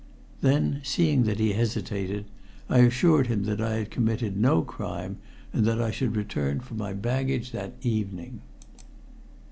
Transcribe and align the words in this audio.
Then, 0.41 0.81
seeing 0.83 1.25
that 1.25 1.37
he 1.37 1.53
hesitated, 1.53 2.25
I 2.67 2.79
assured 2.79 3.27
him 3.27 3.43
that 3.43 3.61
I 3.61 3.75
had 3.75 3.91
committed 3.91 4.35
no 4.35 4.63
crime, 4.63 5.17
and 5.53 5.63
that 5.65 5.79
I 5.79 5.91
should 5.91 6.15
return 6.15 6.59
for 6.59 6.73
my 6.73 6.91
baggage 6.91 7.51
that 7.51 7.73
evening. 7.83 8.41